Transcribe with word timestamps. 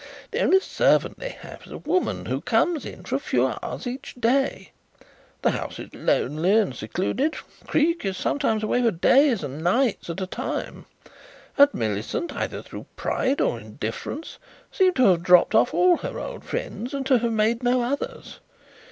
The 0.31 0.39
only 0.41 0.59
servant 0.59 1.19
they 1.19 1.29
have 1.29 1.61
is 1.67 1.71
a 1.71 1.77
woman 1.77 2.25
who 2.25 2.41
comes 2.41 2.87
in 2.87 3.03
for 3.03 3.17
a 3.17 3.19
few 3.19 3.45
hours 3.45 3.85
every 3.85 3.99
day. 4.19 4.71
The 5.43 5.51
house 5.51 5.77
is 5.77 5.93
lonely 5.93 6.57
and 6.57 6.75
secluded. 6.75 7.35
Creake 7.67 8.03
is 8.03 8.17
sometimes 8.17 8.63
away 8.63 8.81
for 8.81 8.89
days 8.89 9.43
and 9.43 9.63
nights 9.63 10.09
at 10.09 10.19
a 10.19 10.25
time, 10.25 10.87
and 11.55 11.71
Millicent, 11.75 12.33
either 12.35 12.63
through 12.63 12.87
pride 12.95 13.41
or 13.41 13.59
indifference, 13.59 14.39
seems 14.71 14.95
to 14.95 15.05
have 15.05 15.21
dropped 15.21 15.53
off 15.53 15.71
all 15.71 15.97
her 15.97 16.19
old 16.19 16.43
friends 16.45 16.95
and 16.95 17.05
to 17.05 17.19
have 17.19 17.31
made 17.31 17.61
no 17.61 17.83
others. 17.83 18.39